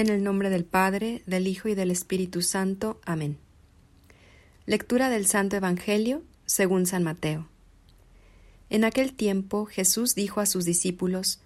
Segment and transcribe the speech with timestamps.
[0.00, 2.98] En el nombre del Padre, del Hijo y del Espíritu Santo.
[3.04, 3.36] Amén.
[4.64, 7.50] Lectura del Santo Evangelio según San Mateo.
[8.70, 11.42] En aquel tiempo Jesús dijo a sus discípulos,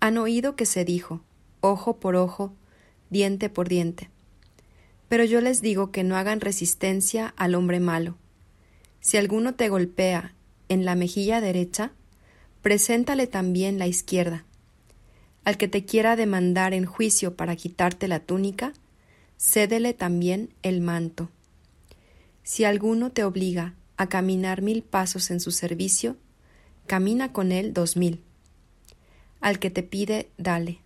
[0.00, 1.20] Han oído que se dijo,
[1.60, 2.52] ojo por ojo,
[3.10, 4.10] diente por diente.
[5.08, 8.16] Pero yo les digo que no hagan resistencia al hombre malo.
[8.98, 10.34] Si alguno te golpea
[10.68, 11.92] en la mejilla derecha,
[12.60, 14.44] preséntale también la izquierda.
[15.44, 18.72] Al que te quiera demandar en juicio para quitarte la túnica,
[19.38, 21.28] cédele también el manto.
[22.42, 26.16] Si alguno te obliga a caminar mil pasos en su servicio,
[26.86, 28.22] camina con él dos mil.
[29.40, 30.80] Al que te pide, dale,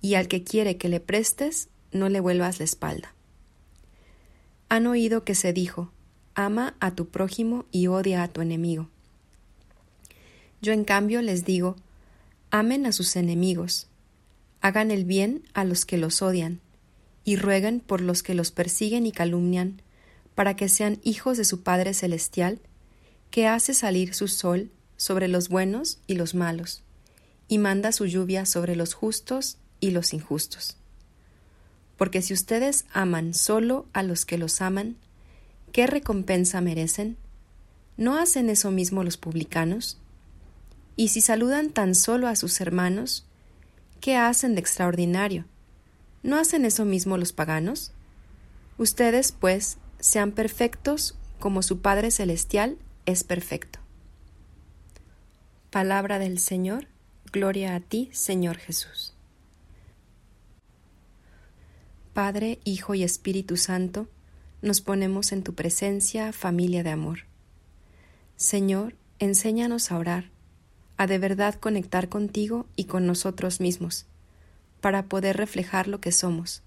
[0.00, 3.14] y al que quiere que le prestes, no le vuelvas la espalda.
[4.68, 5.90] Han oído que se dijo,
[6.34, 8.88] ama a tu prójimo y odia a tu enemigo.
[10.60, 11.76] Yo en cambio les digo,
[12.54, 13.88] amen a sus enemigos,
[14.60, 16.60] hagan el bien a los que los odian,
[17.24, 19.82] y rueguen por los que los persiguen y calumnian,
[20.36, 22.60] para que sean hijos de su Padre Celestial,
[23.32, 26.84] que hace salir su sol sobre los buenos y los malos,
[27.48, 30.76] y manda su lluvia sobre los justos y los injustos.
[31.96, 34.94] Porque si ustedes aman solo a los que los aman,
[35.72, 37.16] ¿qué recompensa merecen?
[37.96, 39.98] ¿No hacen eso mismo los publicanos?
[40.96, 43.26] Y si saludan tan solo a sus hermanos,
[44.00, 45.44] ¿qué hacen de extraordinario?
[46.22, 47.92] ¿No hacen eso mismo los paganos?
[48.78, 53.80] Ustedes, pues, sean perfectos como su Padre Celestial es perfecto.
[55.70, 56.86] Palabra del Señor,
[57.32, 59.12] gloria a ti, Señor Jesús.
[62.12, 64.08] Padre, Hijo y Espíritu Santo,
[64.62, 67.20] nos ponemos en tu presencia, familia de amor.
[68.36, 70.33] Señor, enséñanos a orar
[70.96, 74.06] a de verdad conectar contigo y con nosotros mismos,
[74.80, 76.62] para poder reflejar lo que somos,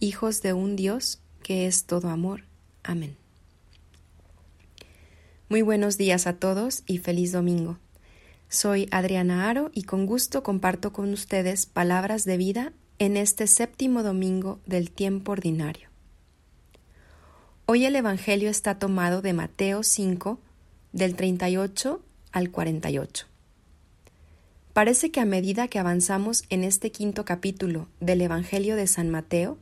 [0.00, 2.44] hijos de un Dios que es todo amor.
[2.82, 3.16] Amén.
[5.48, 7.78] Muy buenos días a todos y feliz domingo.
[8.48, 14.02] Soy Adriana Aro y con gusto comparto con ustedes palabras de vida en este séptimo
[14.02, 15.88] domingo del tiempo ordinario.
[17.66, 20.38] Hoy el Evangelio está tomado de Mateo 5,
[20.92, 23.31] del 38 al 48.
[24.72, 29.58] Parece que a medida que avanzamos en este quinto capítulo del Evangelio de San Mateo,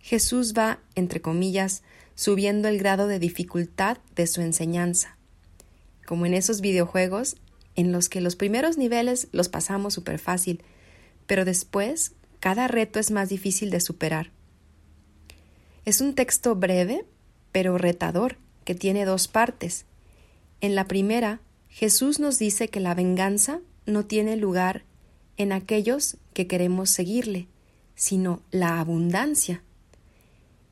[0.00, 1.82] Jesús va, entre comillas,
[2.14, 5.16] subiendo el grado de dificultad de su enseñanza,
[6.06, 7.36] como en esos videojuegos
[7.74, 10.62] en los que los primeros niveles los pasamos súper fácil,
[11.26, 14.30] pero después cada reto es más difícil de superar.
[15.84, 17.04] Es un texto breve,
[17.50, 19.84] pero retador, que tiene dos partes.
[20.60, 24.84] En la primera, Jesús nos dice que la venganza no tiene lugar
[25.36, 27.48] en aquellos que queremos seguirle,
[27.94, 29.62] sino la abundancia.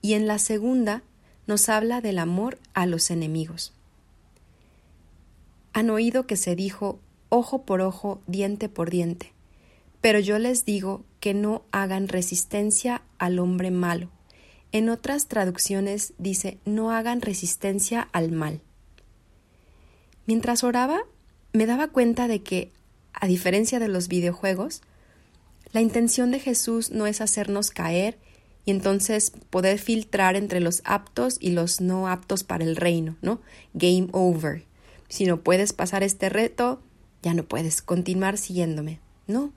[0.02, 1.02] Y en la segunda
[1.46, 3.72] nos habla del amor a los enemigos.
[5.72, 9.32] Han oído que se dijo ojo por ojo, diente por diente,
[10.00, 14.10] pero yo les digo que no hagan resistencia al hombre malo.
[14.72, 18.60] En otras traducciones dice no hagan resistencia al mal.
[20.26, 21.00] Mientras oraba,
[21.52, 22.72] me daba cuenta de que
[23.18, 24.82] a diferencia de los videojuegos,
[25.72, 28.18] la intención de Jesús no es hacernos caer
[28.64, 33.40] y entonces poder filtrar entre los aptos y los no aptos para el reino, ¿no?
[33.74, 34.64] Game over.
[35.08, 36.80] Si no puedes pasar este reto,
[37.22, 39.00] ya no puedes continuar siguiéndome.
[39.26, 39.52] No.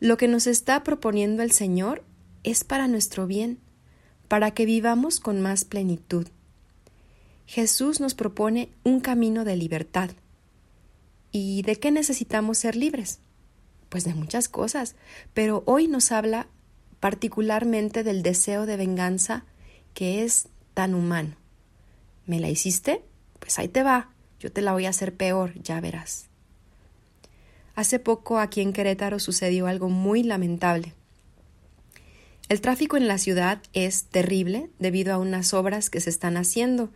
[0.00, 2.04] Lo que nos está proponiendo el Señor
[2.42, 3.58] es para nuestro bien,
[4.28, 6.26] para que vivamos con más plenitud.
[7.46, 10.10] Jesús nos propone un camino de libertad,
[11.38, 13.18] ¿Y de qué necesitamos ser libres?
[13.90, 14.96] Pues de muchas cosas,
[15.34, 16.46] pero hoy nos habla
[16.98, 19.44] particularmente del deseo de venganza
[19.92, 21.36] que es tan humano.
[22.24, 23.02] ¿Me la hiciste?
[23.38, 24.08] Pues ahí te va,
[24.40, 26.28] yo te la voy a hacer peor, ya verás.
[27.74, 30.94] Hace poco aquí en Querétaro sucedió algo muy lamentable.
[32.48, 36.88] El tráfico en la ciudad es terrible debido a unas obras que se están haciendo.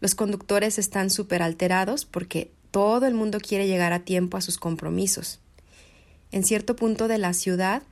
[0.00, 4.58] Los conductores están súper alterados porque todo el mundo quiere llegar a tiempo a sus
[4.58, 5.40] compromisos.
[6.30, 7.82] En cierto punto de la ciudad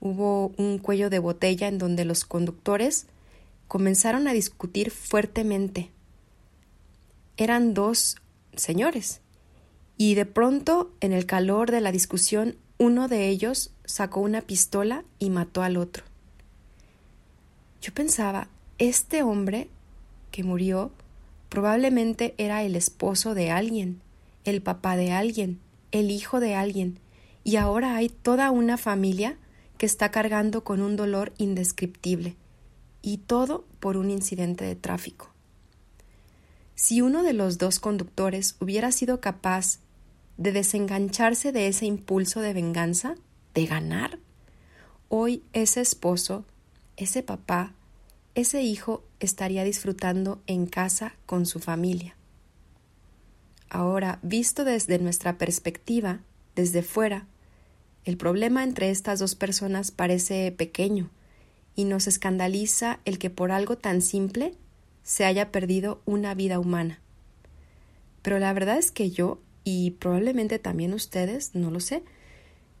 [0.00, 3.04] hubo un cuello de botella en donde los conductores
[3.68, 5.90] comenzaron a discutir fuertemente.
[7.36, 8.16] Eran dos
[8.56, 9.20] señores,
[9.98, 15.04] y de pronto, en el calor de la discusión, uno de ellos sacó una pistola
[15.18, 16.04] y mató al otro.
[17.82, 18.48] Yo pensaba,
[18.78, 19.68] este hombre
[20.30, 20.92] que murió
[21.50, 24.00] probablemente era el esposo de alguien,
[24.44, 25.60] el papá de alguien,
[25.92, 26.98] el hijo de alguien,
[27.44, 29.36] y ahora hay toda una familia
[29.78, 32.36] que está cargando con un dolor indescriptible,
[33.02, 35.30] y todo por un incidente de tráfico.
[36.74, 39.80] Si uno de los dos conductores hubiera sido capaz
[40.36, 43.16] de desengancharse de ese impulso de venganza,
[43.54, 44.18] de ganar,
[45.08, 46.44] hoy ese esposo,
[46.96, 47.74] ese papá,
[48.34, 52.16] ese hijo estaría disfrutando en casa con su familia.
[53.70, 56.20] Ahora, visto desde nuestra perspectiva,
[56.56, 57.26] desde fuera,
[58.04, 61.08] el problema entre estas dos personas parece pequeño
[61.76, 64.54] y nos escandaliza el que por algo tan simple
[65.04, 66.98] se haya perdido una vida humana.
[68.22, 72.02] Pero la verdad es que yo, y probablemente también ustedes, no lo sé,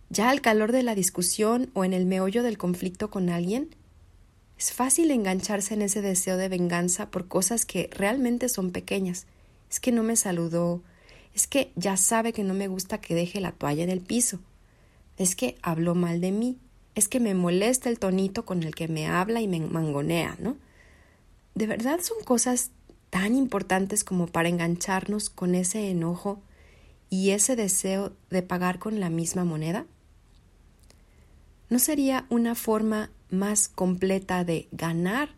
[0.08, 3.68] ya al calor de la discusión o en el meollo del conflicto con alguien,
[4.58, 9.26] es fácil engancharse en ese deseo de venganza por cosas que realmente son pequeñas.
[9.70, 10.82] Es que no me saludó,
[11.34, 14.40] es que ya sabe que no me gusta que deje la toalla en el piso,
[15.16, 16.58] es que habló mal de mí,
[16.94, 20.56] es que me molesta el tonito con el que me habla y me mangonea, ¿no?
[21.54, 22.70] ¿De verdad son cosas
[23.10, 26.40] tan importantes como para engancharnos con ese enojo
[27.10, 29.86] y ese deseo de pagar con la misma moneda?
[31.68, 35.30] ¿No sería una forma más completa de ganar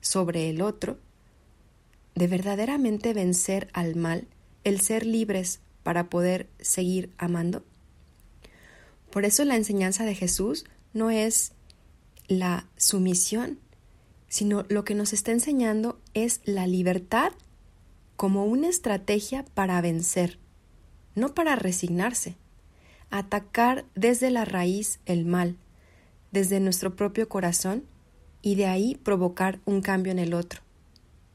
[0.00, 0.98] sobre el otro,
[2.14, 4.26] de verdaderamente vencer al mal,
[4.64, 7.64] el ser libres para poder seguir amando?
[9.10, 10.64] Por eso la enseñanza de Jesús
[10.94, 11.52] no es
[12.28, 13.58] la sumisión,
[14.28, 17.32] sino lo que nos está enseñando es la libertad
[18.16, 20.38] como una estrategia para vencer,
[21.14, 22.36] no para resignarse,
[23.10, 25.56] atacar desde la raíz el mal,
[26.30, 27.84] desde nuestro propio corazón
[28.40, 30.62] y de ahí provocar un cambio en el otro.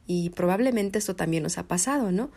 [0.07, 2.31] Y probablemente esto también nos ha pasado, ¿no?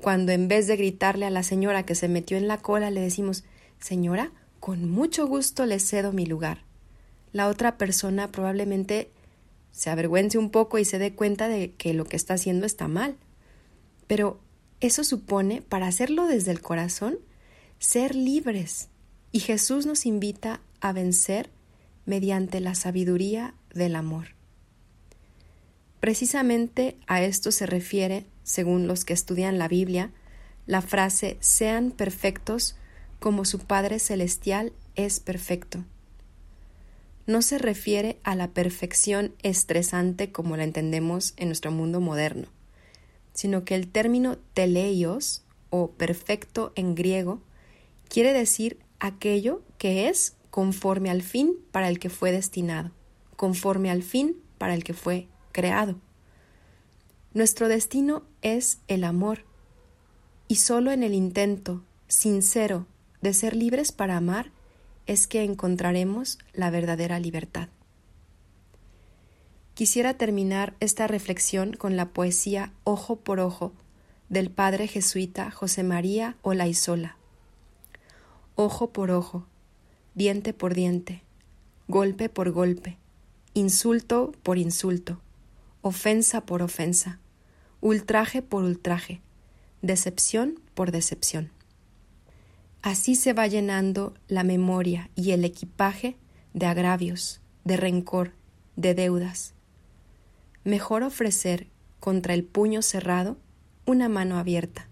[0.00, 3.00] Cuando en vez de gritarle a la señora que se metió en la cola le
[3.00, 3.44] decimos,
[3.80, 4.30] Señora,
[4.60, 6.64] con mucho gusto le cedo mi lugar.
[7.32, 9.10] La otra persona probablemente
[9.72, 12.88] se avergüence un poco y se dé cuenta de que lo que está haciendo está
[12.88, 13.16] mal.
[14.06, 14.40] Pero
[14.80, 17.18] eso supone, para hacerlo desde el corazón,
[17.78, 18.88] ser libres.
[19.32, 21.50] Y Jesús nos invita a vencer
[22.06, 24.35] mediante la sabiduría del amor.
[26.06, 30.12] Precisamente a esto se refiere, según los que estudian la Biblia,
[30.64, 32.76] la frase sean perfectos
[33.18, 35.84] como su Padre Celestial es perfecto.
[37.26, 42.46] No se refiere a la perfección estresante como la entendemos en nuestro mundo moderno,
[43.32, 47.42] sino que el término teleios o perfecto en griego
[48.08, 52.92] quiere decir aquello que es conforme al fin para el que fue destinado,
[53.34, 55.26] conforme al fin para el que fue
[55.56, 55.94] creado.
[57.32, 59.46] Nuestro destino es el amor,
[60.48, 62.84] y solo en el intento sincero
[63.22, 64.50] de ser libres para amar
[65.06, 67.70] es que encontraremos la verdadera libertad.
[69.72, 73.72] Quisiera terminar esta reflexión con la poesía Ojo por Ojo
[74.28, 77.16] del padre jesuita José María Olaizola.
[78.56, 79.46] Ojo por ojo,
[80.14, 81.22] diente por diente,
[81.88, 82.98] golpe por golpe,
[83.54, 85.22] insulto por insulto,
[85.86, 87.20] ofensa por ofensa,
[87.80, 89.20] ultraje por ultraje,
[89.82, 91.52] decepción por decepción.
[92.82, 96.16] Así se va llenando la memoria y el equipaje
[96.54, 98.32] de agravios, de rencor,
[98.74, 99.54] de deudas.
[100.64, 101.68] Mejor ofrecer
[102.00, 103.36] contra el puño cerrado
[103.84, 104.88] una mano abierta,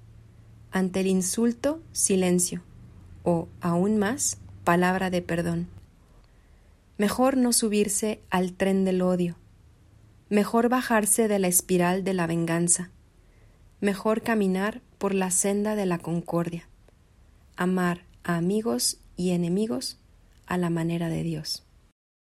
[0.70, 2.62] ante el insulto silencio,
[3.24, 5.66] o, aún más, palabra de perdón.
[6.98, 9.36] Mejor no subirse al tren del odio,
[10.28, 12.90] mejor bajarse de la espiral de la venganza,
[13.80, 16.68] mejor caminar por la senda de la concordia,
[17.56, 19.98] amar a amigos y enemigos
[20.46, 21.63] a la manera de Dios.